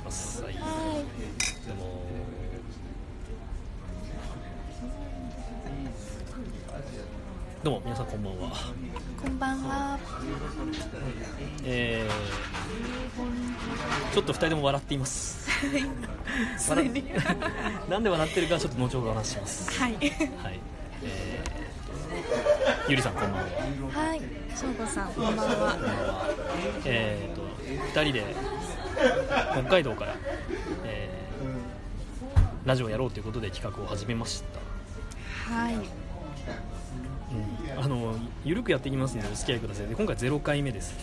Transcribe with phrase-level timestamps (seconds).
[0.00, 0.42] します。
[0.42, 0.54] はい。
[0.54, 0.62] はい
[1.66, 2.00] でも
[7.62, 8.50] どうも皆さんこんばんは。
[9.22, 9.98] こんばんは。
[11.62, 15.44] えー、ちょっと2人とも笑っています。
[16.56, 17.04] すでに
[17.90, 19.78] なんで笑ってるかちょっと後ほどお話しします。
[19.78, 19.92] はい。
[19.92, 20.02] はい。
[21.04, 23.38] えー、ゆりさんこんばんは。
[24.08, 24.20] はい。
[24.56, 25.76] しょうこさんこんばんは。
[26.86, 27.42] えー、と
[28.00, 28.24] 2人で
[29.52, 30.16] 北海道から、
[30.84, 31.20] えー
[32.66, 34.42] ラジオをやろうということで企画を始めまし
[35.48, 35.54] た。
[35.54, 35.74] はい。
[35.74, 35.82] うん。
[37.82, 38.14] あの
[38.44, 39.86] ゆるくやっていきますのでお付き合いください。
[39.86, 40.94] で今回0回目です、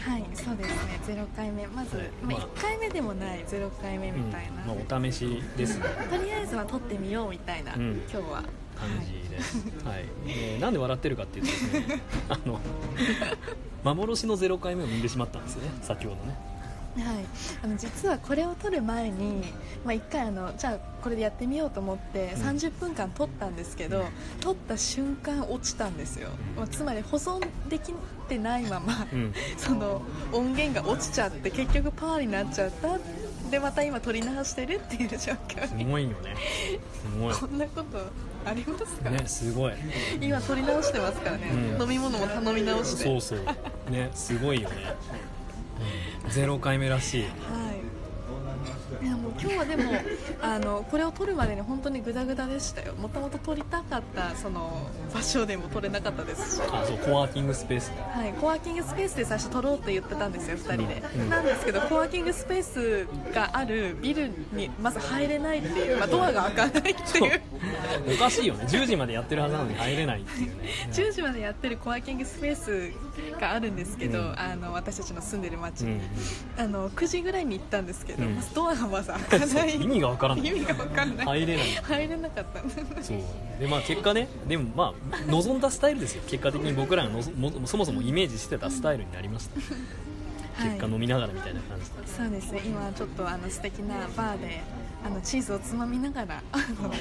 [0.00, 1.00] はいそうですね。
[1.04, 1.66] ゼロ回目。
[1.66, 2.06] まず、はい。
[2.22, 2.48] まあ、まあ。
[2.56, 4.78] 1回目でもないゼロ回目みたいな、うん。
[4.78, 5.86] まあ、お試しですね。
[6.08, 8.02] とりあえずは撮ってみようみたいな、うん。
[8.08, 8.44] 今日は。
[8.76, 10.04] 感じです、はい。
[10.28, 12.60] えーなんで笑ってるかっていうとですねあの
[13.84, 15.70] 幻の0回目を生んでしまったんですよね。
[15.82, 16.55] 先ほどね
[17.02, 17.26] はい、はい、
[17.62, 19.42] あの実はこれを撮る前に、
[19.84, 22.42] まあ、1回あのじゃあこれでやってみようと思ってうん。
[22.42, 24.04] 30分間撮ったんですけど、
[24.40, 27.92] 撮った瞬間落ちたんですよ、まあ、つまり保存でき
[28.28, 29.32] てないまま、うん。
[29.56, 32.98] その音源が落ちちゃって結局パーになっちゃった。
[33.50, 36.34] でまた今撮り直してるっていう状況すにごいよね。
[36.92, 37.34] すごい。
[37.34, 37.98] こんなこと
[38.44, 39.74] ありますか、ねすごい。
[40.20, 41.82] 今撮り直してますからね、うん。
[41.82, 43.04] 飲み物も頼み直して。
[43.04, 43.90] そうそう。
[43.90, 44.76] ねすごいよね、
[45.12, 45.35] うん、
[46.28, 47.22] 0回目らしい。
[47.22, 47.28] は
[49.02, 49.92] い、いやもう今日はでも
[50.40, 52.94] あのこれを撮るまでに本当にグダグダでしたよ。
[52.94, 56.56] もともと撮りたかったその場所でも撮れなかったです。
[56.56, 61.28] しあそうコワーキングスペースねはい、コワーキングスペースで最初撮ろうって言ってたんですよ、2人で、うん。
[61.28, 67.40] なんですけど、コワーキングスペースがあるビルにまず入れないっていう、まあ、ドアが開かないっていう、
[68.14, 68.64] おかしいよね。
[68.64, 70.68] 10時までやってるはずなのに入れないっていうね。
[70.92, 74.38] 10時までやってるコワーキングスペースがあるんですけど、うん。
[74.38, 75.82] あの私たちの住んでる町。
[75.82, 76.00] に、うん。
[76.58, 78.36] あの9時ぐらいに行ったんですけど、うん。
[78.36, 79.25] まずドアがまず開かない、
[79.82, 80.46] 意味がわからない。
[80.46, 81.66] 意味が分かんない、入れない。
[81.82, 83.02] 入れなかった。
[83.02, 83.18] そう。
[83.60, 86.22] でまあ結果ねでもまあ望んだスタイルですよ。
[86.26, 89.60] 結果的に僕らがのぞもそもそもイメージしてたスタイルになりました。
[90.62, 92.06] 結果飲みながらみたいな感じで。
[92.06, 92.62] そうですね。
[92.64, 94.62] 今ちょっとあの素敵なバーで
[95.04, 96.42] あのチーズをつまみながら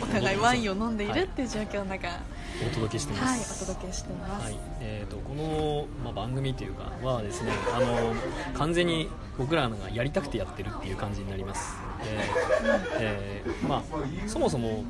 [0.01, 2.17] お互いワインを飲んでいるっていう状況の中、はい
[2.65, 8.13] お届けしています、お届けしています、はいえー、とこの、まあ、番組というかはですねあの
[8.53, 14.85] 完全に僕らがやりたくてやってるっていう感じになります、えーえーまあ、そもそも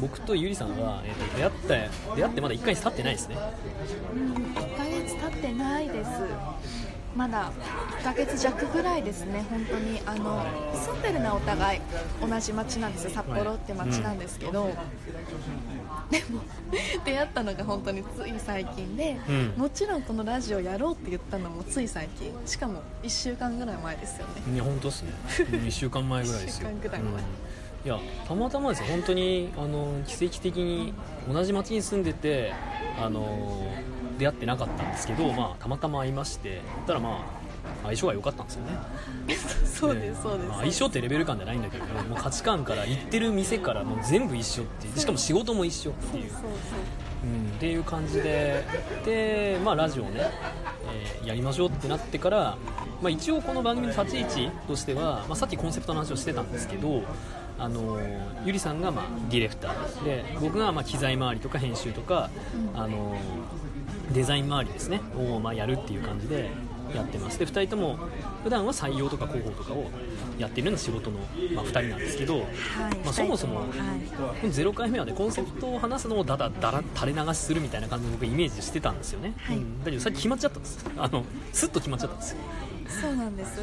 [0.00, 1.52] 僕とゆりさんは、えー、と出会っ
[2.08, 3.36] た出会ってまだ1ヶ月経ってないですね。
[3.36, 6.10] 1ヶ月経ってないです
[7.16, 7.52] まだ
[8.00, 10.00] 1ヶ月弱ぐらいですね本当に。
[10.06, 10.44] あの
[10.74, 11.80] 住んでるのはお互い
[12.20, 14.70] 同じ町なんですよ札幌って町なんですけど、
[16.10, 16.42] でも
[17.04, 19.54] 出会ったのが本当につい最近で、うん。
[19.56, 22.32] もちろんこのラジオやろうって言ったのもつい最近。
[22.46, 24.54] しかも1週間ぐらい前ですよね。
[24.54, 25.12] いや本当ですね。
[25.50, 26.68] 1週間前ぐらいですよ。
[26.68, 27.12] 一週間ぐらい前。
[27.12, 27.18] うん。
[27.18, 28.86] いやたまたまですよ。
[28.88, 30.94] 本当にあの奇跡的に
[31.30, 32.52] 同じ町に住んでて
[32.98, 33.66] あの
[34.18, 37.44] 出会ってなかったんですけど、まあ、たまたま会いましてたらまあ
[37.84, 38.72] 相性が良かったんですよね。
[39.64, 40.48] そうですそうです。
[40.48, 44.98] まあ相性ってレベル感じゃないんだけど もう価値観から行ってる店からもう全部一緒っていう。
[44.98, 46.30] しかも仕事も一緒っていう。
[46.30, 46.50] そうそう
[47.24, 47.26] う。
[47.26, 48.64] ん、っていう感じで。
[49.04, 50.30] で、まあ、ラジオをね、
[50.92, 52.56] えーやりましょうってなってから、
[53.00, 57.02] まあ、一応この番組の立ち位置としては、まあ、さっきコンセプトの話をしてたんですけど
[57.58, 57.98] あの
[58.44, 62.28] ゆりさんがまあディレクターで僕がまあ機材周りとか編集とか、
[62.74, 63.16] あの
[64.12, 65.00] デザイン周りですね。
[65.16, 66.50] をまあやるっていう感じで
[66.94, 67.98] やってますで2人とも
[68.42, 69.90] 普段は採用とか広報とかを
[70.38, 71.18] やっているような仕事の、
[71.54, 72.44] まあ、2人なんですけど、はい。
[73.04, 73.68] まあ、そもそも、はい。
[74.16, 79.56] この0回目はねコンセプトを話すのをだだだら垂れ流しするみたいな感じで僕イメージしてたんですよね、はい。
[79.56, 79.78] うん。
[79.80, 80.84] だけどさっき決まっちゃったんです。
[80.96, 82.38] あのスッと決まっちゃったんですよ
[82.88, 83.60] そうなんです。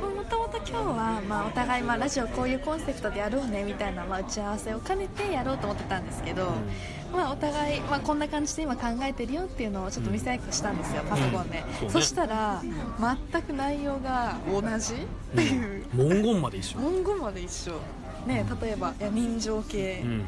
[0.00, 6.52] もともと今日は、まあ、お互い、まあ、ラジオこういうコンセプトでやろうねみたいな、まあ、打ち合わせを兼ねてやろうと思ってたんですけど、
[7.12, 11.88] まあ、お互い、まあ、こんな感じで今考えてるよっていうのをちょっと見せ合いしたんですよ、パソコンで、うん。
[11.88, 12.62] そそしたら
[13.32, 14.94] 全く内容が同じ。
[14.94, 14.96] っ
[15.34, 17.72] ていう、文言まで一緒、文言まで一緒、
[18.26, 20.26] ね、例えばいや人情系、うん。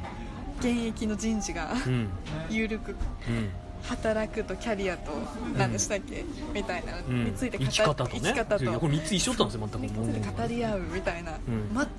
[0.61, 2.09] 現役の人事がうん。
[2.51, 2.95] 有力。
[3.29, 5.11] うん働くとキャリアと
[5.57, 6.25] 何でしたっけ、
[6.55, 8.21] みたいなうん、について語生き方とね。
[8.23, 8.65] 生き方と。
[8.65, 11.39] いやこれ3つ一緒だったんですよ全く語り合うみたいな、ん。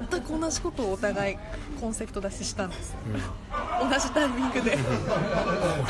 [0.09, 1.37] 全く同じことをお互い
[1.79, 2.95] コンセプト出ししたんです
[3.81, 3.89] うん。
[3.89, 4.71] 同じタイミングで。
[4.71, 4.77] こ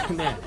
[0.09, 0.37] れね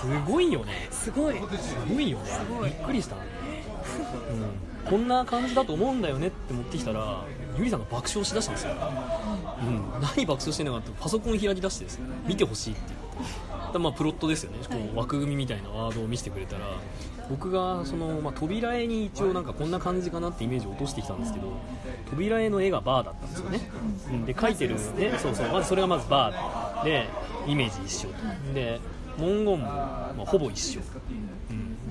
[0.00, 0.88] すごいよね。
[0.90, 1.34] すごい。
[1.36, 2.24] すごいよね。
[2.26, 2.70] すごい。
[2.70, 7.24] びっくりした、うん、こんな感じだと思うんだよねって持ってきたら
[7.56, 16.66] ゆりさんが爆笑しだしたんですよ、うん、何爆笑してんのかってパソコン開き出してですね見てほしいって言ってだまあプロットですよね、こう枠組みみたいなワードを見せてくれたら
[17.30, 21.52] 僕がその、まあ、扉絵に一応なんかこんな感じかなってイメージを落としてきたんですけど
[22.10, 23.70] 扉絵の絵がバーだったんですよね、
[24.10, 24.80] うん、で書いてるね
[25.18, 25.48] そうそう。
[25.48, 27.06] まずそれがまずバーで
[27.46, 28.10] イメージ一緒。
[28.54, 28.80] で
[29.18, 31.07] 文言も、まあ、ほぼ一緒、うん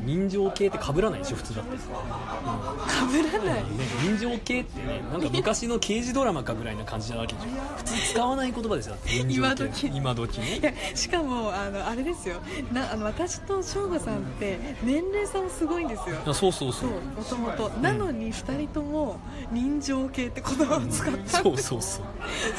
[0.08, 3.66] 人情系って被らないでしょ普通だって、うん、被らない、ね、
[4.02, 8.96] 人情系ってねなんか昔の刑事ドラマかぐらいな感じなわけでしょ普通使わない言葉ですよ。
[9.28, 9.88] 今時。
[9.88, 10.76] 今時ね。
[10.96, 12.38] しかもあのあれですよ。
[12.72, 16.34] なあの私と省吾さんって年齢差もすごいんですよ。
[16.34, 16.90] そうそうそう。
[16.90, 19.20] もともとなのに2人とも
[19.52, 22.06] 人情系って言葉を使った、そうそうそう。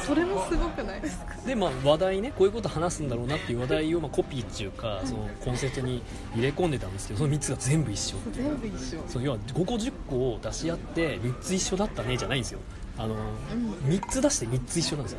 [0.06, 1.34] それもすごくないですか？
[1.46, 6.02] でまあ話題ねこういうこと話すんだろうなっていう話題を、まあ、コピーっていうかそのコンセプトに
[6.34, 9.00] 入れ込んでたんですけどその3つが全部一緒全部一緒。
[9.08, 12.60] そう要は5個10個を出し合って3つ一緒だったねじゃないんですよ。
[12.96, 15.18] あの、うん、3つ出して3つ一緒なんですよ。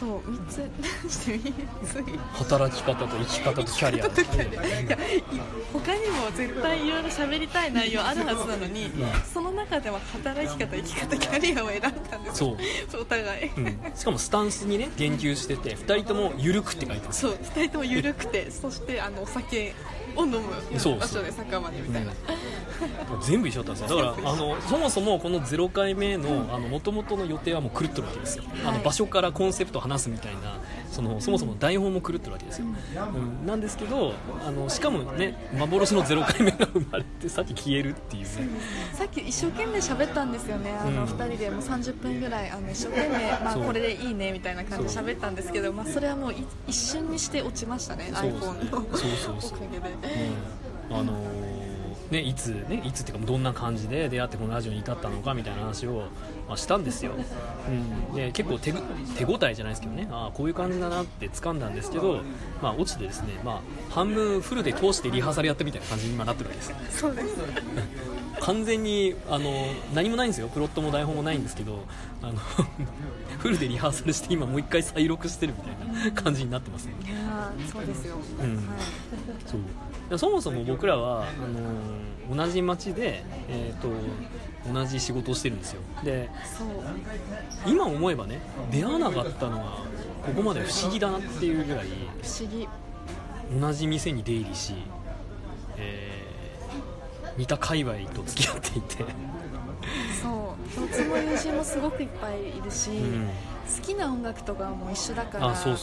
[0.00, 0.56] そう3つ
[1.04, 1.52] 出して3
[1.84, 2.04] つ
[2.38, 4.98] 働き方と生き方とキャリアいや
[5.72, 8.92] 他にも絶対いろいろ喋りたい内容あるはずなのに、うん、
[9.32, 12.56] その中では働き方生き方キャリアを選んだんですそう。
[13.00, 19.74] お互い、うん、しかもスタンスにね言及してて2人とも緩くって書いてるそう2人とも緩くてそしてあのお酒
[20.16, 20.40] を飲む。
[20.72, 22.12] 場所で酒場でみたいな、
[23.14, 24.04] うん、全部一緒だったんですよ。
[24.04, 30.58] だからあのそもそもこの0回目のもともとの予定はもう狂ってるわけですよ、はい、あの場所からコンセプトを話すみたいな
[30.92, 34.12] そのそもそも台本も狂ってるわけですよ、うん、なんですけど
[34.46, 38.28] あのしかもね幻の0回目が生まれてさっき消えるっていうね。
[38.92, 40.70] さっき一生懸命喋ったんですよね。
[40.72, 46.34] あの2人でもう30分ぐらいあの一生懸命、まあ、これでいいねみたいな感じで喋ったんですけど、まあ、それはもう
[46.66, 48.98] 一瞬にして落ちましたね iPhone のおか
[49.70, 49.94] げで。
[50.90, 51.51] うん、あの
[52.12, 56.08] ね、いつ、ね、いつっていうかどんな感じで出会ってこのラジオに至ったのかみたいな話を、
[56.46, 57.12] まあ、したんですよ、
[57.68, 62.20] うん、で結構手手応えじゃないですけどねあこういう感じだなって掴んだんですけど、
[62.60, 63.60] まあ、落ちてですね、まあ、
[63.90, 67.36] 半分フルで通してリハーサルやったみたいな感じに今なってるわけですそうです。
[68.42, 69.50] 完全にあの
[69.94, 70.48] 何もないんですよ。
[70.48, 71.84] プロットも台本もないんですけど
[72.20, 72.34] あの
[73.38, 76.94] フルでリハーサルして今もう一回再録してるみたいな感じになってますね。
[77.04, 78.64] いやそうですよ、うん、はい、
[79.46, 79.56] そ
[80.16, 80.18] う。
[80.18, 83.88] そもそも僕らはあの同じ町で、えーと、
[84.72, 85.80] 同じ仕事をしてるんですよ。
[86.04, 86.28] で
[87.64, 88.40] 今思えばね
[88.72, 89.84] 出会わなかったのは
[90.26, 91.86] ここまで不思議だなっていうぐらい
[92.22, 92.68] 不思議。
[93.60, 94.74] 同じ店に出入りし、
[95.76, 96.21] えー、
[97.36, 99.04] 似た界隈と付き合っていて。
[100.22, 100.74] そう。
[100.74, 103.30] 共通の友人もすごくいっぱいいるし、うん
[103.66, 105.76] 好きな音楽とかも一緒だからそう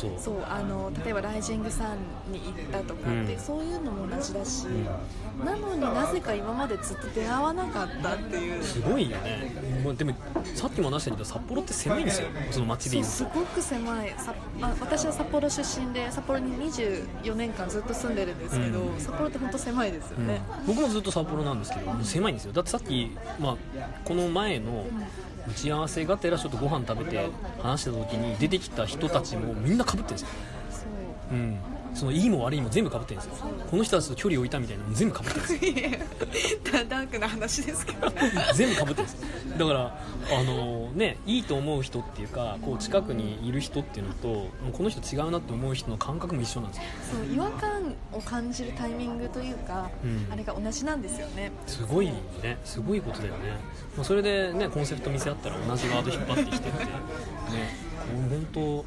[0.47, 8.63] あの例えばライジングさんに行ったとかって、うん、そういうのも同じだし、うん、なのになぜか今までずっと出会わなかったっていう。
[8.63, 9.51] すごいよね、
[9.83, 10.13] まあ、でも
[10.55, 12.27] さっきも話したけど札幌って狭いんですよ。
[12.51, 14.13] その街でいうすごく狭い。
[14.17, 22.53] さあ私は札幌出身で札幌に24年間ずっと住んでるんですけど、うん、札幌って本当狭いですよね、僕もずっと札幌なんですけど狭いんですよ。
[22.53, 23.55] だってさっき、まあ、
[24.03, 24.85] この前の、
[25.49, 27.29] 打ち合わせがてらちょっとご飯食べて
[27.61, 30.89] 話してた時に出てきた人たちもみんなかぶってるんですよ、
[31.31, 31.59] うん、
[31.94, 33.45] そのいいも悪いも全部かぶってるんですよ。
[33.69, 36.86] この人たちと距離を置いたみたいなのも全部かぶってるんですよ。
[36.89, 38.12] ダークな話ですけど。
[38.56, 39.57] 全部かぶってるんです。
[39.57, 39.97] だから
[40.31, 46.83] あのねいいと思う人っていうかこう近くにいる人っていうのともうこの人違うなって思う人の感覚も一緒なんですよ。
[47.13, 51.51] そう違和感を感じるタイミングというか、うん、あれが同じなんですよね。
[51.68, 52.57] すごいね。
[52.63, 53.39] すごいことだよね。
[53.95, 56.85] まあ、それでねコンセプト見せ合ったら同じワード引っ張ってきてって。
[56.85, 57.90] ね
[58.30, 58.85] 本当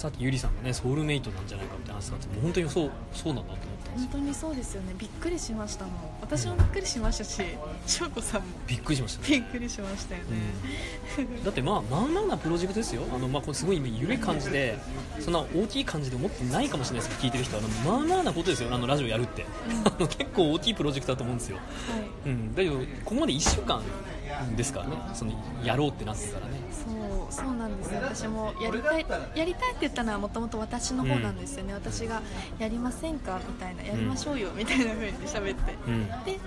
[0.00, 4.94] さっきゆりさんがねソウルメイトなんじゃないかって話だったもう本当にそうそうなんだと思ったんです本当にそうですよね。
[4.96, 5.94] びっくりしましたもん。
[6.22, 7.42] 私もびっくりしましたし
[7.86, 8.46] 翔子さんも。
[8.66, 10.26] びっくりしました、ね、びっくりしましたよね、
[11.18, 13.02] うん、だってまあまあまあなプロジェクトですよ。
[13.14, 14.78] あの、まあ、これすごい緩い感じで
[15.18, 17.62] そんな大きい感じで思ってないかもしれないですけど聞いてる人は。
[17.62, 18.74] あのまあまあなことですよ。
[18.74, 19.44] あのラジオやるって、
[20.00, 21.62] うん、 結構大きいプロジェクトだと思うんですよ、は
[21.98, 22.30] い。
[22.30, 23.82] うん、だけどここまで1週間
[24.56, 24.96] ですからね。
[25.14, 25.32] その
[25.62, 26.52] やろうってなってからね。
[26.70, 26.90] そ
[27.30, 32.22] うそうなんです私もやりたいやりたいって言ったのはもともと私の方なんですよね、うん、私が
[32.58, 33.40] やりませんか？
[33.46, 33.82] みたいな。
[33.82, 36.38] やりましょうよ、みたいな風に喋って、うん、で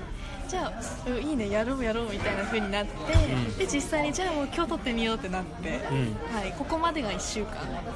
[0.54, 0.72] じゃ
[1.08, 5.70] あいいねやろうやろうみたいな風になって、うん、で実際にじゃあもう今日撮ってみようってなって、
[6.32, 7.54] はい、ここまでが1週間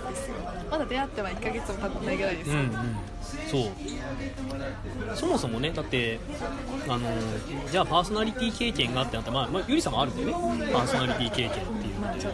[0.10, 0.38] ですよ。
[0.72, 2.50] まだ出会っては1ヶ月も経ってないぐらいです。
[2.50, 2.72] よ、うんうん
[3.48, 5.16] そう。
[5.16, 6.20] そもそもねだって
[6.90, 7.08] あの
[7.72, 10.74] じゃあパーソナリティ経験がってなったら、まあまあ、ゆりさんもあるんだよね。
[10.74, 12.28] パーソナリティ経験っていうので,、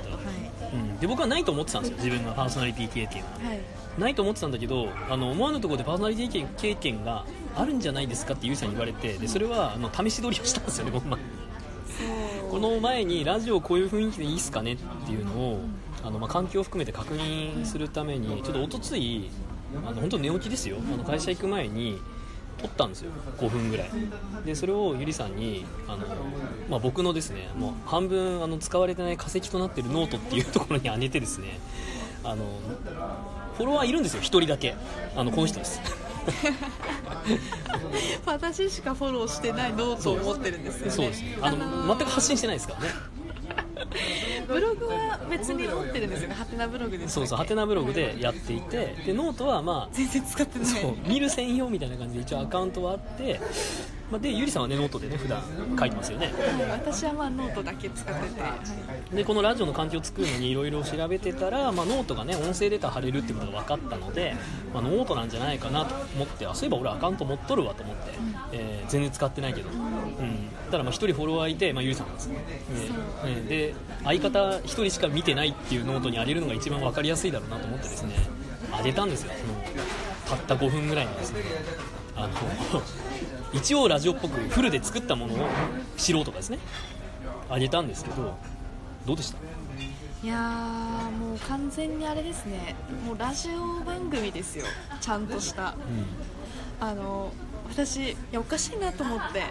[0.74, 3.60] うん、で僕はないと思ってたんですよ自分がパーソナリティ経験は、はい、
[3.98, 4.52] ないと思ってたん。
[4.52, 11.20] だけどあの思わぬところでパーソナリティ経験があるんじゃないですかってゆりさんに言われてでそれはあの試し撮りをしたんですよねこの前
[12.50, 15.60] この前にラジオこういう雰囲気でいいっすかねっていうのを
[16.04, 19.30] あの、まあ、環境を含めて確認するためにちょっとおとつい
[19.86, 20.78] あの本当寝起きですよ。
[20.94, 22.00] あの会社行く前に
[22.60, 23.12] 撮ったんですよ。
[23.38, 23.90] 5分ぐらい。
[24.46, 26.06] でそれをゆりさんにあの、
[26.70, 31.60] まあ、僕のですねもう半分あの使われてない化石となってるノートっていうところに上げてですね
[32.24, 32.46] あの
[33.58, 34.76] フォロワーいるんですよ1人だけ。
[35.16, 35.82] あのこの人です
[38.26, 40.92] 私しかフォローしてないノートを持ってるんですよね。
[40.92, 42.88] そうですあの、全く発信してないですからね。
[44.48, 46.36] ブログは別に持ってるんですよね。
[46.36, 50.68] ハテナブログですそうそうハテナブログでやっていてでノートはまあ全然使ってない。
[50.68, 53.40] そう見る専用みたいな感じで一応アカウントはあって、
[54.12, 55.42] まあ、でゆりさんはねノートでね普段
[55.80, 56.28] 書いてますよね。
[56.28, 56.34] はい
[56.72, 58.60] 私はまあノートだけ使ってて、は
[59.12, 59.16] い。
[59.16, 64.36] でこのラジオの環境を作るのにいろいろ調べてたら、まあ、ノートがね音声データ貼れるってことが分かったので、
[64.74, 68.12] まあ、ノートなんじゃないかなと思ってあそういえば俺アカウント持っとるわと思って、
[68.52, 72.44] えー全然使ってないけど、うん、ただまあ1人フォロワーいて、まあ、ゆりさんなんですね
[73.24, 78.14] でねで相方1人しか見てないっていうノートに上げるのが一番分かりやすいだろうなと思ってですね
[78.78, 81.42] 上げたんですよそのたった5分ぐらいにですね
[82.16, 82.34] あの
[83.54, 85.48] 一応ラジオっぽくフルで作ったものを
[85.98, 86.60] 素人がですね。
[87.50, 88.36] 上げたんですけど
[89.06, 89.38] どうでした？
[90.24, 92.76] いやーもう完全にあれですね。
[93.06, 94.66] もうラジオ番組ですよ。
[95.02, 95.76] ちゃんとした。
[96.80, 97.32] あの
[97.70, 99.44] 私いやおかしいなと思って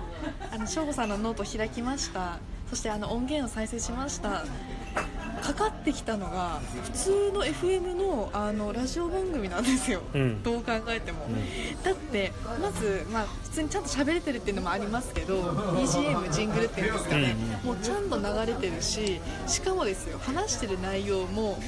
[0.51, 2.39] あの省吾さんのノート開きました。
[2.69, 4.45] そしてあの音源を再生しました。
[5.43, 10.43] かかってきたのが普通の FM のあのラジオ番組なんですよ、うん。
[10.43, 11.83] どう考えても、ん。
[11.83, 21.59] だってまず、まあ、普通にちゃんと喋れてるっていうのもありますけど BGM ジングルっていうんですかね、もうちゃんと流れてるししかもですよ話してる内容も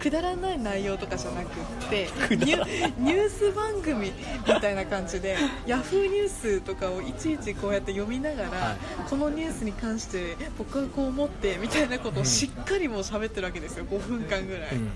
[0.00, 4.12] くだらない内容とかじゃなくってニュース番組
[4.46, 8.76] みたいな感じでヤフーニュースとかをいちいちこうやって読みながら、はい。
[9.08, 14.90] このニュースに関して僕はこう思ってみたいなことをしっかりもう喋ってるわけですよ5分間ぐらい、うん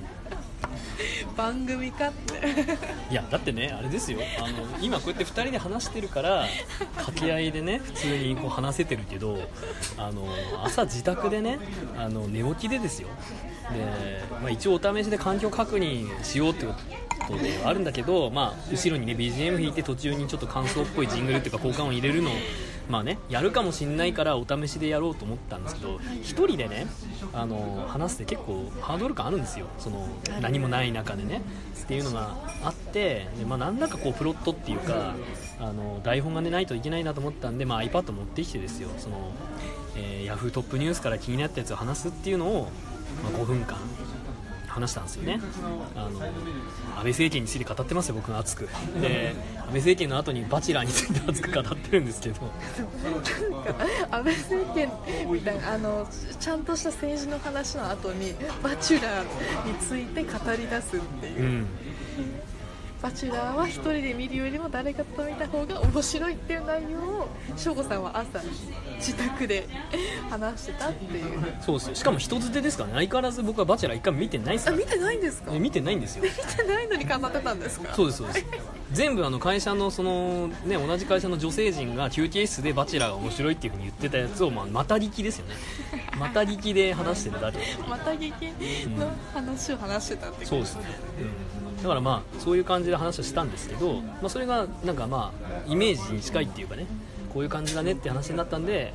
[1.36, 2.40] 番組かって。
[3.10, 4.20] いやだってねあれですよ。
[4.38, 6.46] あの今こうやって2人で話してるから
[6.96, 9.38] 掛け合いでね普通にこう話せてるけど
[9.96, 10.26] あの
[10.64, 11.58] 朝自宅でね
[11.96, 13.08] あの寝起きでですよ。
[13.72, 16.74] で、まあ、一応お試しで環境確認しようってこ
[17.28, 22.34] とではあるんだけど、まあ、後ろにね BGM 弾いて途中にちょっと感想っぽいジングルっていうか効果音入れるのを
[22.88, 26.86] まあね、やるかもしれないからお試しでやろうと思ったんですけど1人でね
[27.32, 29.66] あの話すって結構ハードル感あるんですよ。
[29.78, 30.06] その
[30.40, 31.42] 何もない中でね。
[31.82, 35.14] っていうのがあってで、まあ、何らかこうプロットっていうか
[35.58, 38.88] あの台本が、ね、ないといけないなと思ったんで、まあ、iPad 持ってきてですよ。
[38.98, 39.32] その、
[39.96, 40.50] えー、Yahoo!
[40.50, 42.70] トップニュースから気になったやつを話すっていうのを、
[43.22, 43.76] まあ、5分間
[44.72, 45.40] 話したんですよね。
[45.94, 46.32] あの安
[47.02, 48.68] 倍政権について語ってますよ、僕が熱く。
[49.00, 52.40] で安倍政権の後にバチェラーについて熱く語ってるんですけど。
[52.42, 54.90] なんか安倍政権
[55.30, 56.06] みたいなあの
[56.40, 61.40] ちゃんとした政治の話の後にバチェラーについて語り出すっていう。
[61.40, 61.66] う、ん
[63.02, 68.40] バチェラーは一人で見るよりも誰かと見た方が面白いっていう内容を省吾さんは朝
[68.96, 69.66] 自宅で
[70.30, 71.56] 話してたっていう。
[71.60, 71.94] そうですよ。
[71.96, 72.94] しかも人づてですからね。
[72.94, 74.76] 相変わらず僕はバチェラー一回も見てないですから。
[74.76, 75.52] あ見てないんですか？
[75.52, 76.22] え見てないんですよ。
[76.22, 77.92] 見てないのに語ってたんですか？
[77.94, 78.46] そうですそうです。
[78.92, 85.54] 全部あの会社のその、ね、同じ会社の女性陣が休憩室でバチェラーが面白いっていうふうに言ってたやつを、まあ、また聞きですよね。
[86.18, 87.58] また聞きで話してるだけ。
[87.88, 88.32] また劇
[88.96, 90.82] の話を話してたってそうですね、
[91.61, 96.86] うん、だからまあそういう感じで話をしたんですけど、まあ、それがなんかまあイメージに近いっていうかね
[97.32, 98.92] こういう感じだねって話になったんで、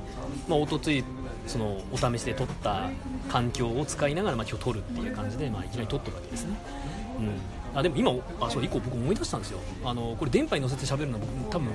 [0.47, 1.03] まあ、おとつい
[1.47, 2.89] そのお試しで撮った
[3.29, 6.57] 環境を使いながらまあ今日撮るっていう感じで、まあ、いきなり撮ったわけですね、
[7.19, 9.59] うん、あでも今あそう1個僕思い出したんですよ。
[9.83, 11.69] あのこれ電波に乗せて喋るのは僕多分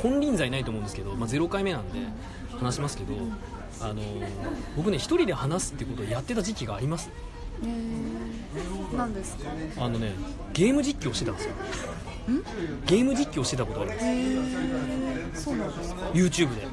[0.00, 1.98] 金輪際ないと思うんですけど、まあ、0回目なんで
[2.58, 3.14] 話しますけど
[3.80, 4.02] あの
[4.76, 7.10] 僕ね一人で話すってことをやってた時期があります、
[8.96, 9.50] 何ですか？
[9.84, 10.12] あのね
[10.52, 11.52] ゲーム実況してたんですよ。
[12.86, 14.04] ゲーム実況してたことあります。
[14.04, 16.66] えー、そうなんですか？YouTube で。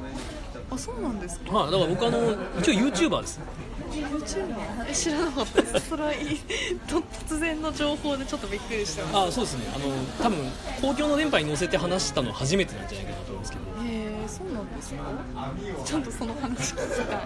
[0.70, 1.52] あそうなんですか？
[1.52, 2.18] はいだから僕あの
[2.60, 3.40] 一応 YouTuber です。
[3.90, 5.88] YouTuber え知らなかったです。
[5.88, 6.38] それはいい。
[6.86, 9.64] と突然の情報でちょっとびっくりしてますあそうですね。
[9.74, 9.86] あの
[10.22, 10.38] 多分
[10.82, 13.64] 公共の電波に乗せて話したの初めてなんじゃないかなと思うんですけど。
[13.77, 13.77] えー、
[14.38, 15.02] そうなんですか
[15.84, 17.18] ちゃんとその話聞きたい。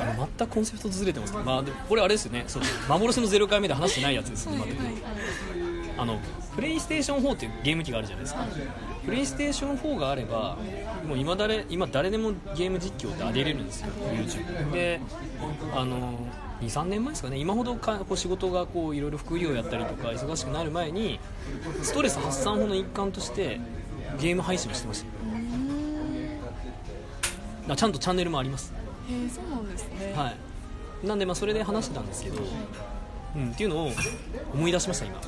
[0.00, 2.44] あの全くコンセプトずれてますけど、まあ、これあれですよね。
[2.46, 4.94] そう幻の0回目で話してないやつですね、今はいはいはい。
[5.98, 6.20] あの
[6.54, 8.46] プレイステーション4っていうゲーム機があるじゃないですか。
[9.04, 10.56] プレイステーション4があれば
[11.06, 13.88] もう今誰今誰でもゲーム実況って上げれるんですよ。
[14.12, 15.00] YouTube で
[15.74, 16.12] あの
[16.60, 17.38] 23年前ですかね。
[17.38, 21.18] 今ほどかこう仕事がこういろいろ副業やったりとか忙しくなる前に
[21.82, 23.60] ストレス発散法の一環として
[24.20, 25.15] ゲーム配信をしてました
[27.74, 28.72] あちゃんとチャンネルもあります。
[29.08, 30.12] へえそうなんですね。
[30.16, 30.32] は
[31.04, 31.06] い。
[31.06, 32.42] なんでまあそれで話してたんですけど、
[33.36, 33.90] うん、っていうのを
[34.54, 35.20] 思い出しました今。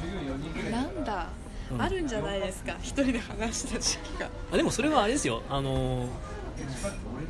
[0.71, 1.27] なんだ。
[1.71, 1.83] うん。
[1.83, 2.75] あるんじゃないですか。
[2.81, 4.29] 一人で話した時期が。
[4.53, 5.43] あでもそれはあれですよ。
[5.49, 6.09] あのー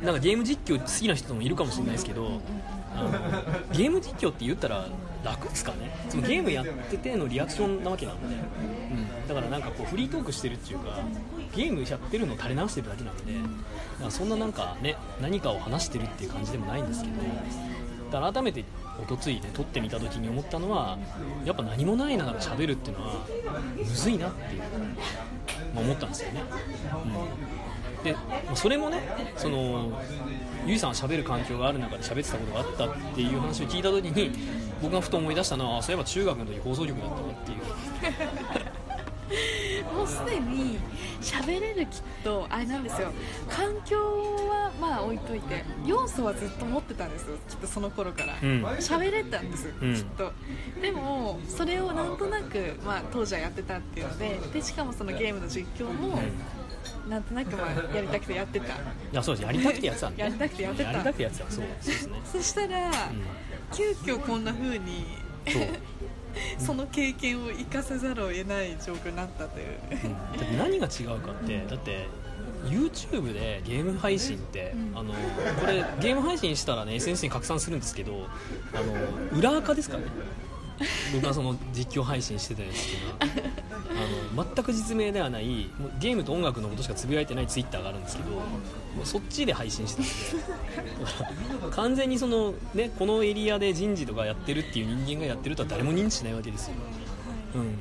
[0.03, 2.41] なんかゲーム実況好きな人もいるかもしれないですけど
[2.95, 3.11] あの
[3.73, 4.87] ゲーム実況って言ったら
[5.23, 5.91] 楽ですかね。
[6.09, 10.97] そのゲームやっててのリアクションなわけなので、うん、だからなんかこうフリートークしてるっていうか
[11.55, 13.33] ゲームやってるのを垂れ流してるだけなので
[14.03, 17.15] だそんななんかね何かを話してるっていう感じでもないんですけど
[18.11, 18.63] だから改めて
[19.01, 20.97] おとついね撮ってみた時に思ったのは
[21.45, 23.25] やっぱ何もないながら喋るっていうのは
[23.77, 24.61] むずいなっていう、
[25.73, 26.43] まあ思ったんですよね、
[27.97, 28.19] うん、でま
[28.51, 29.01] あそれもね
[29.37, 30.01] その
[30.65, 34.31] ゆいさんは喋る環境がある中で喋ってたことがあったっていう話を聞いた時に
[34.81, 37.57] 僕がふと思い出したのはあそういえば中学の時放送局だったわっていう
[39.93, 40.79] もうすでに
[41.21, 43.11] 喋れるきっとあれなんですよ。
[43.49, 43.97] 環境
[44.49, 47.37] はまあ置いといて要素はずっと持ってたんですよ。
[47.47, 48.35] きっとその頃から。
[48.41, 48.65] うん。
[48.65, 49.95] 喋、れたんです、うん。
[49.95, 50.31] きっと。
[50.81, 56.19] でもそれをなんとなく、まあ、当時はやってたっていうのででしかもそのゲームの実況も
[57.07, 58.65] なんとなくまあやりたくてやってた。
[58.67, 58.77] い
[59.11, 59.45] やそうです。
[59.45, 60.91] やりたくてやってたんで、やりたくてやってた。
[60.91, 61.51] やりたくてやってた。
[61.51, 62.91] そうですね、そしたら、
[63.73, 65.05] 急遽こんな風に
[65.45, 65.63] うん、そう
[66.57, 70.13] その経験を生かせざるを得ない状況になったという、うん。
[70.13, 72.07] だって何が違うかってだって
[72.65, 74.97] YouTube でゲーム配信って、うん。
[74.97, 78.27] あのこれゲーム配信したらね SNS に拡散するんですけど
[78.73, 80.09] あの裏垢ですからね
[81.13, 83.17] 僕がその実況配信してたやつっていうのは
[84.35, 88.41] あの全く実名ではないもうゲームと音楽のことしかつぶやいてない Twitter があるんですけども
[89.03, 91.01] うそっちで配信してたんで
[91.53, 96.73] だから完全にその、ね、このエリアで人事とかやってるっていう人間がやってるとは誰も認知しないわけですよ、
[97.55, 97.75] うん、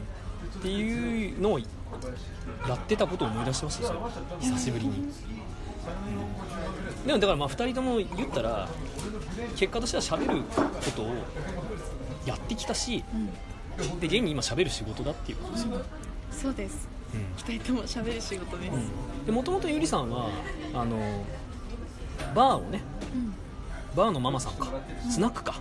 [0.59, 1.65] っていうのをや
[2.75, 4.11] ってたことを思い出しましたよ。
[4.13, 5.01] それ久しぶりに、う
[7.05, 8.69] ん、でもだからまあ2人とも言ったら
[9.57, 10.63] 結果としては喋るこ
[10.95, 11.07] とを
[12.29, 13.17] やってきたしう
[13.97, 14.01] ん。
[14.01, 15.85] で現に今喋る仕事だっていうことですよ、
[16.33, 16.89] そうです。
[17.15, 17.21] うん。
[17.45, 18.73] 2人とも喋る仕事です、
[19.27, 20.31] でもともとゆりさんは
[20.75, 21.25] あの
[22.35, 22.83] バーをね
[23.15, 23.35] うん。
[23.97, 24.69] バーのママさんか
[25.09, 25.61] スナックかはい。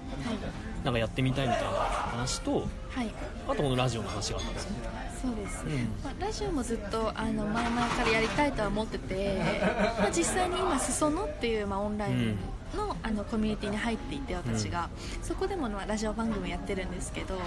[0.84, 3.08] なんかやってみたいみたいな話とはい。
[3.48, 5.72] あとこのラジオの話があったんですよねそうです、うん。
[6.04, 9.42] まあ、ラジオもずっとあの前々からやりたいとは思ってて、
[10.00, 12.38] まあ、実際に今裾野っていう、まあ、オンライン
[12.76, 14.90] の,、あのコミュニティに入っていて私が、
[15.22, 17.40] そこでも、まあ、ラジオ番組やってるんですけどっ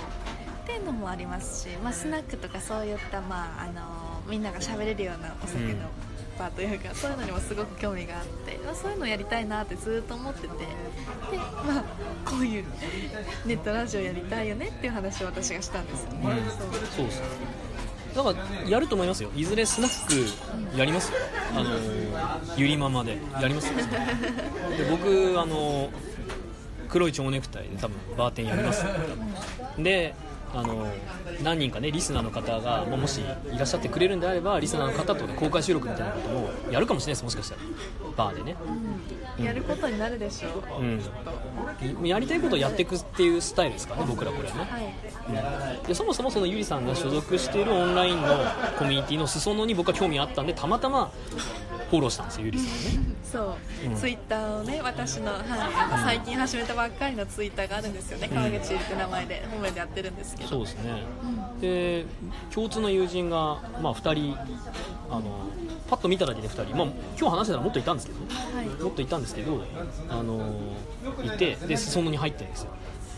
[0.66, 5.77] ていうのもありますし、まあ、スナックとかそういった、まあ、あのみんなが喋れるようなお酒の、うん
[6.40, 10.53] バーというかそういうのにもすごく興味があって、まあ、そういうのをやりたいなってずっと思っててで、
[11.37, 11.85] まあ、
[12.25, 12.64] こういう
[13.45, 16.51] ネットラジオやりたいよねっていう話を私がしたんですよね、うん。
[16.51, 17.23] そうそうです
[18.14, 18.35] だか
[18.66, 19.31] やると思いますよ。
[19.37, 21.18] いずれスナックやりますよ。
[21.55, 21.70] あの
[22.57, 23.75] ゆりママでやりますよ。
[23.77, 25.90] で僕あの
[26.88, 28.85] 黒い蝶ネクタイで多分バーテンやります。
[28.85, 28.90] よ
[29.79, 30.14] で
[30.53, 30.87] あの
[31.44, 33.25] 何人かねリスナーの方が、まあもしい
[33.57, 37.61] らっしゃってくれるんであればリスナーの方と、ね、公開収録みたいなこともやるかもしれないですもしかしたら。
[38.16, 38.57] バーでね。
[39.38, 39.44] うん。
[39.44, 40.62] やることになるでしょ。
[40.79, 42.07] う、うん。
[42.07, 44.61] やりたいことをやっていくっていうスタイルですからね僕らこれはね。
[44.62, 45.87] はい。
[45.87, 48.29] でそもそもそのゆりさんが所属しているオンラインの
[48.79, 51.11] コミュニティの裾野に僕は興味あったんでたまたま
[51.90, 53.16] フォローしたんですよゆりさんをね。
[53.31, 53.96] そう、うん。
[53.96, 55.42] ツイッターをね私の、はい、
[56.05, 58.29] 最近始めたばっかりのツイッターがあるんですよね。
[58.31, 58.35] うん。
[58.35, 60.49] 川口ゆりって名前で本名でやってるんですけど。
[60.49, 61.03] そうですね。
[61.23, 61.61] うん。
[61.61, 62.07] で
[62.53, 64.37] 共通の友人が、まあ、2人
[65.11, 65.23] あの
[65.88, 66.87] パッと見ただけで2人、まあ、
[67.18, 68.66] 今日話してたらもっといたんですけどねはい。
[68.83, 69.62] もっといたんですけど
[70.09, 70.55] あの
[71.25, 72.70] いてで裾野に入ってるんですよ。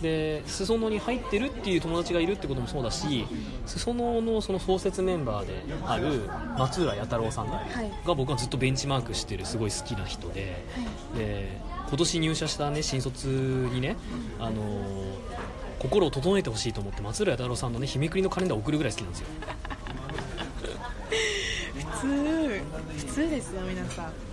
[0.02, 3.24] で裾野に入ってるっていう友達がいるってこともそうだし
[3.66, 6.28] 裾野のその創設メンバーである
[6.59, 7.92] 松浦弥太郎さんねはい。
[8.07, 10.64] が僕はずっとベンチマークしてるすごい好きな人で
[11.16, 13.96] で今年入社した、ね、新卒にね、
[14.40, 14.83] あの
[15.78, 19.26] 心を整えてほしいと思って松浦弥太郎さんの、ね、日めくりのカレンダーを送るぐらい好きなんですよ。
[21.74, 22.62] 普通
[22.96, 24.32] 普通ですよ皆さん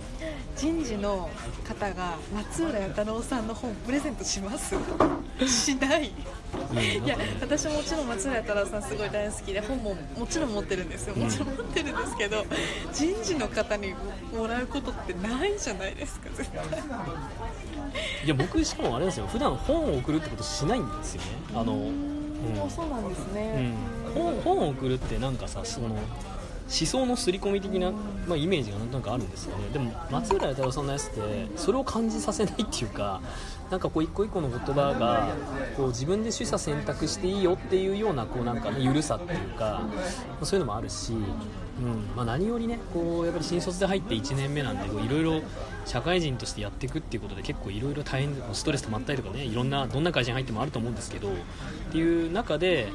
[0.56, 1.30] 人事の
[1.66, 4.74] 方が松浦弥太郎さんの本プレゼントします？
[5.46, 6.08] しない。
[6.08, 11.16] いや私もちろん松浦弥太郎さんすごい大好きで本ももちろん持ってるんですよ。
[11.16, 12.44] もちろん持ってるんですけど
[12.92, 13.94] 人事の方に
[14.36, 16.62] もらうことってないじゃないですか絶対。
[18.24, 19.26] いや僕しかもあれですよ。
[19.26, 21.28] 普段本を送るってことしないんですよね。
[21.54, 22.70] あの、うん。
[22.70, 23.74] そうなんですうねん、
[24.14, 25.96] 本本を送るってなんかさその
[26.70, 29.68] 思想の刷り込み的な、まあ、イメージがなんとなくあるんですよね。
[29.72, 31.20] でも松浦弥太郎さんのやつって
[31.56, 33.20] それを感じさせないっていうか
[33.70, 35.34] なんかこう一個一個の言葉が
[35.76, 39.82] こう自分で取捨選択していいよっていうようなこうなんか、ね、緩さっていうか
[40.40, 41.12] まそういうのもあるし、
[41.80, 42.16] うん。
[42.16, 45.42] まあ、何よりねこうやっぱり新卒で入って1年目なんでいろいろ
[45.86, 51.32] 社会人としてやっていくっていうことで結構いろいろ大変ストレス溜まったりとかねいろんなどんな会社に入ってもあると思うんですけどっ
[51.90, 52.88] ていう中で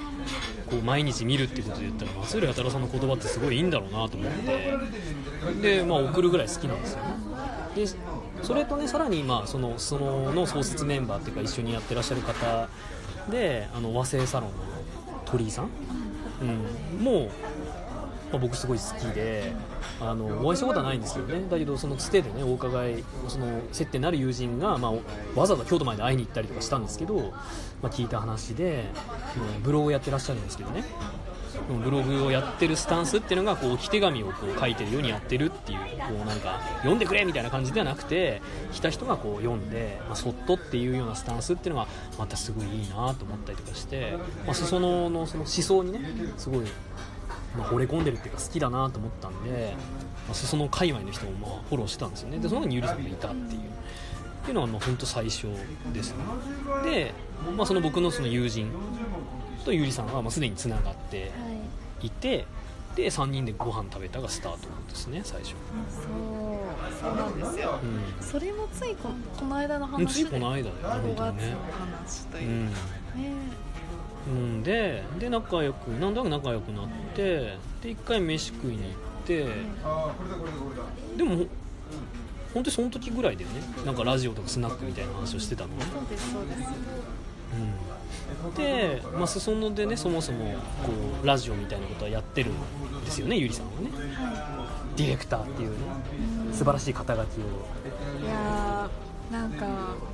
[0.70, 4.78] こう毎日見るっていうことで言ったら松浦弥太郎さんの言葉ってすごいいいんだろうなと思って。
[5.62, 7.16] で、まあ、送るぐらい好きなんですよね。
[7.76, 7.86] で
[8.42, 12.70] それとねさらにまあそのそのの創設メンバーっていうか一緒にやってらっしゃる方
[13.30, 14.56] であの和製サロンの
[15.26, 15.70] 鳥居さん、
[16.42, 17.30] うん、もう、
[18.32, 19.54] まあ、僕すごい好きで
[20.02, 21.48] あのお会いしたことはないんですけどね。
[21.50, 24.92] だけどそのつてでねお伺いその接点のある友人が、まあ、
[25.40, 27.34] わざわざ京都まで会いに行ったりとかしたんですけど、
[27.82, 28.86] まあ、聞いた話で、
[29.58, 30.84] うんブログをやってらっしゃるんですけどね。
[31.84, 35.86] ブログをやってるスタンスっていうのがこう置き手紙をこう書いてるようにやってるっていうこ
[36.22, 46.02] うなんか読んでくれみたいな感じではなくて来た人がこう読んで、まあ、そっとっていうようなスタンスっていうのがまたすごいいいなと思ったりとかして、まあ、裾野のその思想にね
[46.38, 46.66] すごい、
[47.58, 49.76] まあ、惚れ込んでるっていうか好きだなと思ったんで、
[50.28, 52.40] まあ、裾野界隈の人もまあフォローしてたんですよね。
[52.40, 53.62] でその中にゆりさんがいたっていう。
[53.62, 55.48] っていうのはまあ本当最初
[55.92, 56.18] ですね。
[56.84, 57.14] で、
[57.58, 58.72] まあ、その僕のその友人
[59.64, 61.28] とゆりさんはまあすでにつながっては
[62.04, 62.08] い。
[62.08, 62.46] いて
[62.96, 65.56] で3人でご飯食べたがスタートですね最初、そう。
[67.02, 67.80] そうなんですよ。
[68.22, 71.56] うそれもついここの間のん、話ついこの間だよね5本当にね
[72.04, 72.70] 話とういう。
[72.70, 72.76] か、
[73.18, 73.22] ん。
[73.24, 73.32] ね
[74.28, 78.92] うん、でで仲良くなんとなく仲良くなってで一回飯食いに行っ
[79.28, 79.46] て
[81.16, 81.46] でもほ
[82.56, 83.62] 本当にその時ぐらいだよね。
[83.86, 85.76] なんかラジオとかスナックみたいな話をしてたの。
[85.76, 86.60] ねそうですそうです。
[88.48, 93.90] うん、で、まあ、裾野でねそもそもこうラジオみたいなことはやってるんですよねゆりさんはね。
[94.16, 95.76] はディレクターっていうね
[96.52, 97.42] い素晴らしい肩書きを。
[98.24, 98.65] いやー
[99.32, 99.66] なんか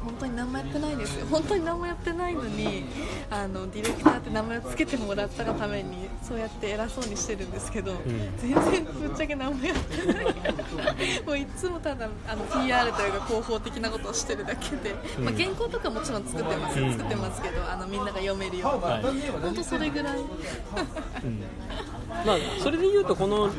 [0.03, 1.25] 本当に何もやってないですよ。
[1.27, 2.85] 本当に何もやってないのに
[3.29, 7.93] あのディレクターって名前を付けてもらったがためにそうやって偉そうにしてるんですけど、
[8.39, 10.25] 全然ぶっちゃけ何もやってない。
[11.25, 15.25] もういつもただあの PR というか広報的なことをしてるだけで、うん。
[15.25, 16.91] まあ、原稿とかもちろん作ってます、うん。
[16.93, 19.01] 作ってますけどあのみんなが読めるように、はい。
[19.41, 20.17] 本当それぐらい。
[20.17, 21.43] うん。
[22.25, 23.49] まあ、それで言うとこの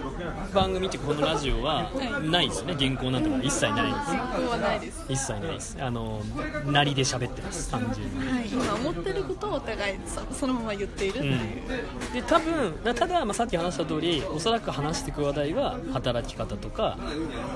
[0.54, 1.90] 番組っていうかこのラジオは
[2.22, 2.74] ないですよね。
[2.78, 3.92] 原稿なんて一切ない。
[3.92, 5.04] です原稿はないです。
[5.08, 6.22] 一切ないですあの
[6.66, 8.32] なりで喋ってます単純に。
[8.32, 16.98] はい、今思ってることをお互いそそのまま言っているっていう、で多分だただ、まあ、さっき話した通りおそらく話していく話題は働き方とか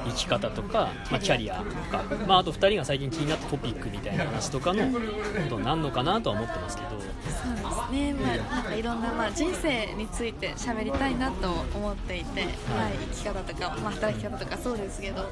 [0.06, 5.00] 生き方とか、まあ、キャリアとか、まあ、あと2人が最近気になったトピックみたいな話とかのこ
[5.48, 6.90] とになるのかなとは思ってますけど。
[6.90, 12.52] そうですね、まあ、なんかいろんな、まあ、人生について喋りたいなと思っていて、はい、
[13.12, 15.22] 生き方とか、まあ、働き方とかそうですけど、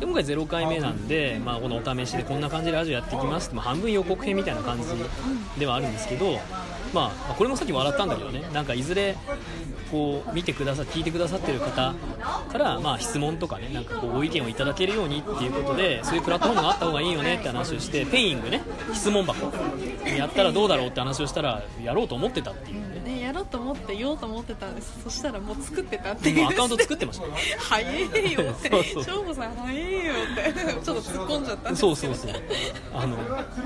[0.00, 4.88] で今回0回目なんで、まあ、このお試しでこんな感じでラジオやっていきますって、まあ、半分予告編みたいな感じ
[5.58, 6.38] ではあるんですけど、
[6.92, 9.16] まあ、これもさっき笑ったんだけどねなんかいずれ
[9.90, 11.94] こう見てくださ聞いてくださってる方
[12.50, 19.52] から、まあ、質問とかねなんかこうご意見をいただけるようにっていうことでそういうプラットフォームがあった方がいいよねって話をしてペイングね質問箱
[20.08, 22.93] やったらどうだろうって話をしたらやろうと思ってたっていう。
[23.04, 25.02] ねね、やろうと思って言おうと思ってたんです。
[25.04, 26.46] そしたらもう作ってたっていう。
[26.46, 27.26] アカウント作ってました。
[27.58, 28.70] 早いよって。
[29.04, 30.72] そう吾さん早いよって。
[30.82, 31.70] ちょっと突っ込んじゃった。
[31.70, 32.42] んですけどそうそうそう。
[32.94, 33.16] あの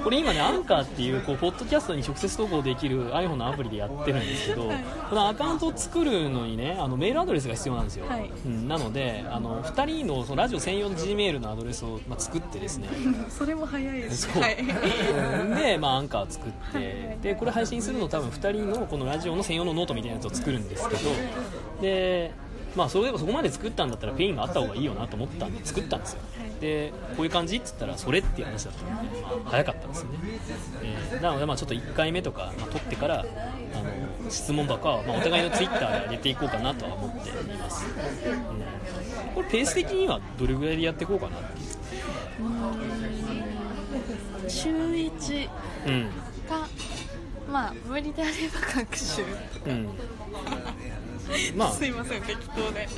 [0.03, 4.85] これ今ねアンカーっていうこうポッドキャストに直接投稿できる iPhone のアプリでやってるんですけど、はい。
[5.09, 8.31] このアカウントを作るのにねあのメールアドレスが必要なんですよ、はい。
[8.45, 12.89] うん、なのであの2人のそのラジオ専用の G メールのアドレスを、まあ、作ってですね。
[13.31, 15.45] それも早いですはいう。
[15.45, 17.19] ん で、まあ、アンカー作って、はい。
[17.23, 21.11] でこれ配信するの多分2人のこのラジオの専用のノートみたいなやつを作るんですけど
[21.81, 22.33] で
[22.77, 26.21] まあそれそこまで作ったんだったら Peing があった方がいいよなと思ったんで作ったんですよ、
[26.61, 29.13] でこういう感じって言ったらそれっていう話だったの。
[29.13, 30.19] で、まあ、早かったんですよね、
[30.83, 41.69] えーなのでまあちょっと1回目とか、まあ、撮ってからあの質問箱は、まあ、お互いのツイッターで上げていこうかなとは思っています、うん、これペース的にはどれぐらいでやっていこうかなっていう。
[44.49, 45.49] 週1
[45.87, 46.11] うん
[46.49, 46.67] か。
[47.51, 49.23] まあ無理であれば学習
[49.67, 49.89] うん。
[51.57, 51.73] まあ。
[51.73, 52.89] すいません適当で。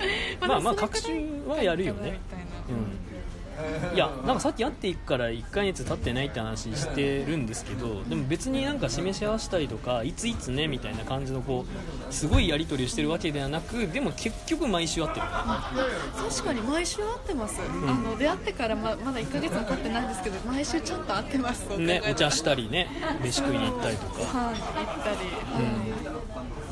[0.40, 1.12] まあまあ学習
[1.46, 2.12] はやるよね。
[2.12, 2.44] みたいな。
[2.68, 3.09] うん、
[3.94, 11.66] いやなんかさっき会っていくから1ヶ月経ってないって話してるんですけどでも別になんか示し合わせたりとかいついつねみたいな感じのこ
[12.10, 15.26] うすごいやり取りをしてるわけではなくでも結局毎週会ってる。
[15.26, 21.78] 確かに毎週会ってます、あの出会ってからままだ1ヶ月も経ってないんですけど毎週ちゃんと会ってます。
[21.78, 22.88] ねお茶したりね
[23.22, 24.20] 飯食いに行ったりとか。
[24.38, 25.16] はい行ったり、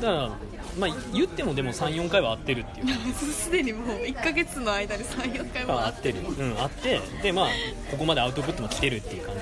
[0.01, 0.29] だから
[0.77, 2.85] まあ言ってもでも34回は会ってるっていう。
[2.87, 7.47] は いすでにもう1ヶ月の間に34回も会っあ合ってる、うん、合ってでまあ
[7.91, 9.41] ここまでアウトプットも来てるっていう感じ、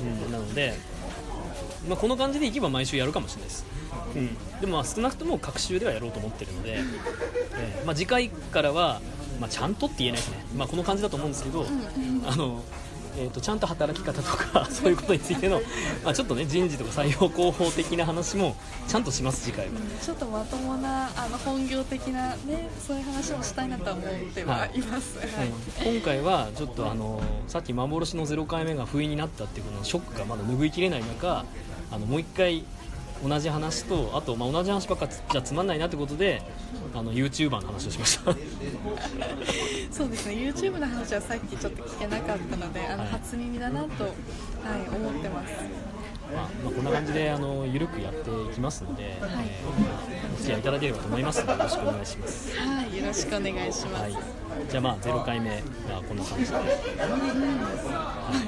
[0.00, 0.74] うん、なので
[1.88, 3.64] まあ、この感じでいけば毎週やるかもしれないです、
[4.14, 6.80] うん、でもまあ少なくとも各週ではやろうと思ってるので、
[7.56, 9.00] えーまあ、次回からは、
[9.40, 11.66] まあ、ちゃんとって言えないですね、まあ、この感じだと思うんですけど、
[12.26, 12.62] あの
[13.18, 15.60] えー、とちゃんと働き方とか そういうことについての、
[16.04, 19.72] まあ、ちょっとね人事とか採用広報的な話もちゃんとします次回は。
[20.00, 24.78] ちょっとまともなあの本業的なねそういう話もしたいなとは思ってはい。
[24.80, 25.48] ます、はい。
[25.86, 31.44] うん今回はちょっとあのさっき幻の0回目が不意になったっていうこのショックがまだ拭いきれない中
[31.90, 32.64] あのもう一回
[33.26, 36.42] 同じ話とあとまあ同じ話ばっかじゃつまんないなってことで
[36.94, 38.32] あの YouTuber の話をしました。
[39.90, 40.34] そうですね。
[40.34, 43.12] YouTube の話はさっきちょっと聞けなかったのであのはい。
[43.12, 44.14] 初耳だなと、はい、
[44.94, 45.52] 思ってます。
[46.32, 54.12] まあ、まあこんな感じであの緩くやっていきますので、えーお付き合いいただければと思いますのでよろしくお願いします、はいよろしくお願いします、はい、
[54.70, 55.62] じゃあまあ0回目が
[56.06, 56.58] こんな感じで、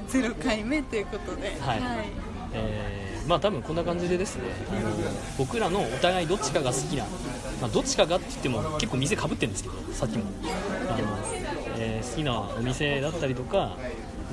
[0.09, 4.90] ゼロ回目ということで、はいえーまあ多分こんな感じでですねあの
[5.38, 7.04] 僕らのお互いどっちかが好きな、
[7.60, 10.24] まあ、どっちかがって言っても結構店かぶってるんですけどさっきも。
[10.88, 11.18] あの、
[11.78, 13.76] えー好きなお店だったりとか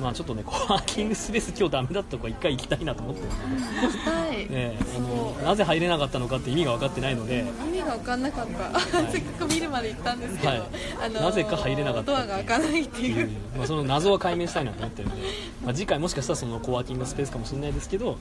[0.00, 7.44] まあちょっとねコワーキングスペース今日ダメだったとか一回行きたいなと思ってるんで、はい、ね、あのなぜ入れなかったのかって意味が分かってないので。
[7.66, 10.62] 意味が分かんなかった、いせっかく見るまで行ったんですけど、はい。
[11.04, 15.22] あのなぜか入れなかったドアが開かないっていう、まあ、その謎は解明したいなと思ってるんで、
[15.64, 18.18] まあ、次回もしかしたらそのコワーキングスペースかもしれないですけど、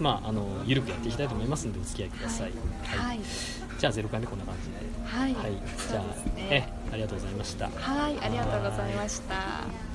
[0.00, 2.52] まあ、あの緩くやっていきたいと思いますのでお付き合いください、
[2.84, 3.20] はい。
[3.78, 4.94] じゃあ0回目こんな感じで。
[5.04, 5.52] はい、はい。
[5.88, 6.02] じゃあ、
[6.36, 7.68] ねえありがとうございました。
[7.68, 9.93] はいありがとうございました